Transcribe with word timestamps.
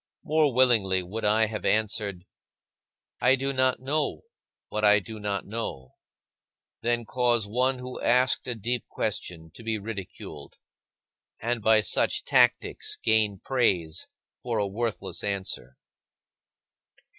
More 0.23 0.51
willingly 0.51 1.03
would 1.03 1.23
I 1.23 1.45
have 1.45 1.63
answered, 1.63 2.25
"I 3.21 3.35
do 3.35 3.53
not 3.53 3.79
know 3.79 4.23
what 4.69 4.83
I 4.83 4.97
do 4.97 5.19
not 5.19 5.45
know," 5.45 5.93
than 6.81 7.05
cause 7.05 7.45
one 7.45 7.77
who 7.77 8.01
asked 8.01 8.47
a 8.47 8.55
deep 8.55 8.87
question 8.89 9.51
to 9.53 9.61
be 9.61 9.77
ridiculed 9.77 10.55
and 11.39 11.61
by 11.61 11.81
such 11.81 12.23
tactics 12.23 12.97
gain 13.03 13.41
praise 13.45 14.07
for 14.33 14.57
a 14.57 14.65
worthless 14.65 15.23
answer. 15.23 15.77